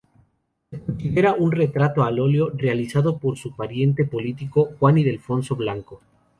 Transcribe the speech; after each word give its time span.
Se 0.71 0.79
conserva 0.79 1.35
un 1.35 1.51
retrato 1.51 2.01
al 2.01 2.19
óleo 2.19 2.49
realizado 2.55 3.19
por 3.19 3.37
su 3.37 3.55
pariente 3.55 4.03
político 4.03 4.71
Juan 4.79 4.97
Ildefonso 4.97 5.55
Blanco. 5.55 6.01